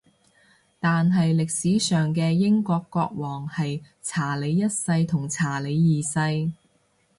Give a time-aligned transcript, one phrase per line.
[0.79, 6.51] 但係歷史上嘅英國國王係查理一世同查理二世